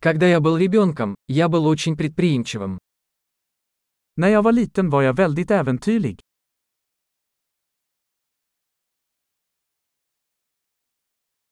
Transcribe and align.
Когда 0.00 0.28
я 0.28 0.38
был 0.38 0.56
ребенком, 0.56 1.16
я 1.26 1.48
был 1.48 1.66
очень 1.66 1.96
предприимчивым. 1.96 2.78
När 4.16 4.28
jag 4.28 4.42
var 4.42 4.52
liten 4.52 4.90
var 4.90 5.02
jag 5.02 5.14
väldigt 5.16 5.50
äventyrlig. 5.50 6.20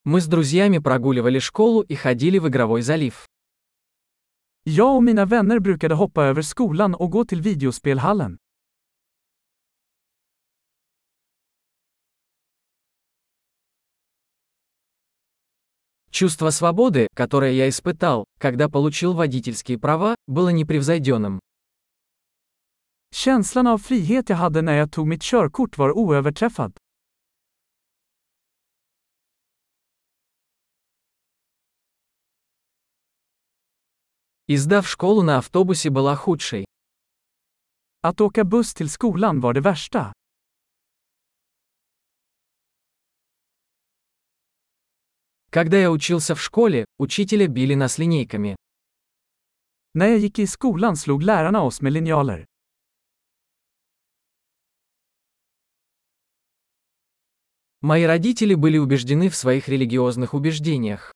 Мы 0.04 0.20
с 0.20 0.26
друзьями 0.26 0.78
прогуливали 0.78 1.40
школу 1.40 1.80
и 1.82 1.96
ходили 1.96 2.38
в 2.38 2.48
игровой 2.48 2.82
залив. 2.82 3.26
Jag 4.62 4.96
och 4.96 5.02
mina 5.02 5.24
vänner 5.24 5.58
brukade 5.58 5.94
hoppa 5.94 6.24
över 6.24 6.42
skolan 6.42 6.94
och 6.94 7.10
gå 7.10 7.24
till 7.24 7.42
videospelhallen. 7.42 8.38
Чувство 16.16 16.48
свободы, 16.48 17.08
которое 17.14 17.52
я 17.52 17.68
испытал, 17.68 18.24
когда 18.46 18.68
получил 18.68 19.12
водительские 19.12 19.76
права, 19.76 20.14
было 20.28 20.50
непревзойденным. 20.50 21.40
Känslan 23.12 23.66
av 23.66 23.78
frihet 23.78 24.28
jag 24.28 24.36
hade 24.36 24.62
när 24.62 24.76
jag 24.76 24.92
tog 24.92 25.06
mitt 25.08 25.22
körkort 25.22 25.78
var 25.78 25.90
oöverträffad. 25.90 26.78
Издав 34.46 34.86
школу 34.86 35.22
на 35.22 35.38
автобусе 35.38 35.90
была 35.90 36.16
худшей. 36.16 36.64
Att 38.02 38.20
åka 38.20 38.44
buss 38.44 38.74
till 38.74 38.90
skolan 38.90 39.40
var 39.40 39.54
det 39.54 39.60
värsta. 39.60 40.12
Когда 45.56 45.78
я 45.78 45.90
учился 45.90 46.34
в 46.34 46.42
школе, 46.42 46.84
учителя 46.98 47.46
били 47.48 47.72
нас 47.72 47.96
линейками. 47.96 48.56
När 49.94 50.08
jag 50.08 50.18
gick 50.18 50.38
i 50.38 50.46
skolan 50.46 50.96
slog 50.96 51.22
lärarna 51.22 51.62
oss 51.62 51.80
med 51.80 51.92
linjaler. 51.92 52.44
Мои 57.80 58.04
родители 58.04 58.54
были 58.54 58.76
убеждены 58.76 59.30
в 59.30 59.36
своих 59.36 59.68
религиозных 59.70 60.34
убеждениях. 60.34 61.14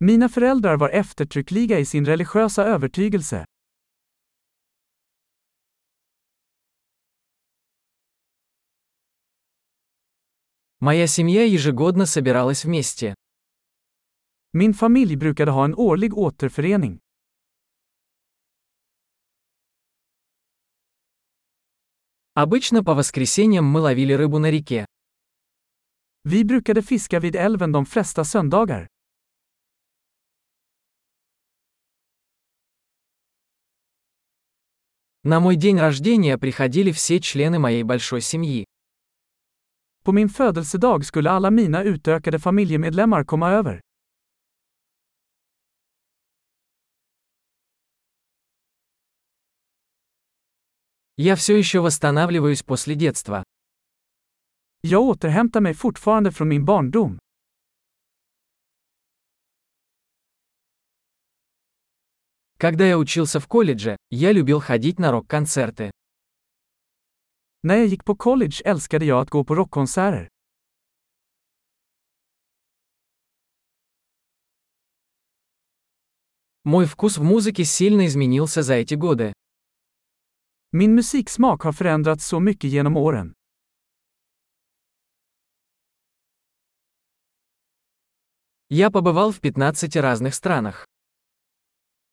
Mina 0.00 0.28
föräldrar 0.28 0.76
var 0.76 0.90
eftertryckliga 0.90 1.78
i 1.78 1.84
sin 1.84 2.04
religiösa 2.04 2.64
övertygelse. 2.64 3.44
Моя 10.78 11.06
семья 11.06 11.44
ежегодно 11.44 12.04
собиралась 12.04 12.64
вместе. 12.64 13.14
Min 14.52 14.72
familj 14.72 15.16
brukade 15.16 15.50
ha 15.50 15.64
en 15.64 15.74
årlig 15.74 16.12
återförening. 16.14 17.00
Обычно 22.34 22.84
по 22.84 22.94
воскресеньям 22.94 23.64
мы 23.64 23.80
ловили 23.80 24.12
рыбу 24.12 24.38
на 24.38 24.50
реке. 24.50 24.84
Vi 26.24 26.44
brukade 26.44 26.82
fiska 26.82 27.20
vid 27.20 27.36
älven 27.36 27.72
de 27.72 27.84
flesta 27.84 28.24
söndagar. 28.24 28.86
На 35.22 35.40
мой 35.40 35.56
день 35.56 35.78
рождения 35.78 36.36
приходили 36.36 36.92
все 36.92 37.18
члены 37.20 37.58
моей 37.58 37.82
большой 37.82 38.20
семьи. 38.20 38.66
På 40.06 40.12
min 40.12 40.28
födelsedag 40.28 41.04
skulle 41.04 41.30
alla 41.30 41.50
mina 41.50 41.82
utökade 41.82 42.38
familjemedlemmar 42.38 43.24
komma 43.24 43.50
över. 43.50 43.80
Я 51.16 51.36
все 51.36 51.58
еще 51.58 51.80
восстанавливаюсь 51.80 52.62
после 52.62 52.94
детства. 52.94 53.42
Jag 54.80 55.02
återhämtar 55.02 55.60
mig 55.60 55.74
fortfarande 55.74 56.32
från 56.32 56.48
min 56.48 56.64
barndom. 56.64 57.18
Когда 62.58 62.86
я 62.86 62.98
учился 62.98 63.40
в 63.40 63.46
колледже, 63.46 63.96
я 64.10 64.32
любил 64.32 64.60
ходить 64.60 64.98
на 64.98 65.12
рок-концерты. 65.12 65.90
När 67.65 67.75
jag 67.75 67.87
gick 67.87 68.05
på 68.05 68.15
college 68.15 68.61
älskade 68.65 69.05
jag 69.05 69.21
att 69.21 69.29
gå 69.29 69.43
på 69.43 69.55
rockkonserter. 69.55 70.27
Мой 76.63 76.85
вкус 76.85 77.17
в 77.17 77.23
музыке 77.23 77.65
сильно 77.65 78.05
изменился 78.05 78.61
за 78.61 78.75
эти 78.75 78.93
годы. 78.95 79.33
Min 80.71 80.95
musiksmak 80.95 81.63
har 81.63 81.71
förändrats 81.71 82.25
så 82.25 82.39
mycket 82.39 82.71
genom 82.71 82.97
åren. 82.97 83.33
Я 88.69 88.91
побывал 88.91 89.31
в 89.31 89.39
15 89.39 90.01
разных 90.01 90.33
странах. 90.35 90.87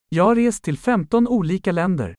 Jag 0.09 0.25
har 0.25 0.35
rest 0.37 0.65
till 0.65 0.79
15 0.79 1.29
olika 1.29 1.73
länder. 1.73 2.15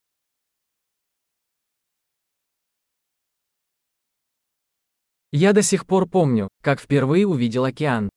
Я 5.37 5.53
до 5.53 5.63
сих 5.63 5.85
пор 5.85 6.09
помню, 6.09 6.49
как 6.63 6.81
впервые 6.81 7.27
увидел 7.27 7.65
океан. 7.65 8.09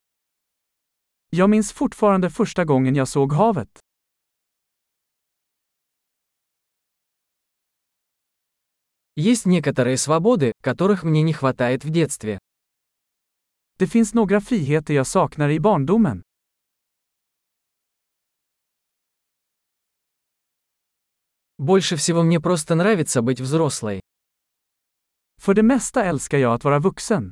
Jag 1.32 1.50
minns 1.50 1.72
fortfarande 1.72 2.30
första 2.30 2.64
gången 2.64 2.96
jag 2.96 3.08
såg 3.08 3.34
havet. 3.34 3.80
Есть 9.16 9.48
некоторые 9.48 9.98
свободы, 9.98 10.54
которых 10.62 11.04
мне 11.04 11.24
не 11.24 11.34
хватает 11.34 11.84
в 11.84 11.90
детстве. 11.90 12.38
Det 13.80 13.88
finns 13.88 14.14
några 14.14 14.40
friheter 14.40 14.94
jag 14.94 15.08
saknar 15.08 15.50
i 15.50 15.60
barndomen. 15.60 16.22
Больше 21.58 21.96
всего 21.96 22.22
мне 22.22 22.40
просто 22.40 22.76
нравится 22.76 23.24
быть 23.24 23.42
взрослой. 23.42 24.02
För 25.48 25.54
det 25.54 25.64
mesta 25.64 26.04
älskar 26.04 26.38
jag 26.38 26.54
att 26.54 26.64
vara 26.64 26.80
vuxen. 26.80 27.32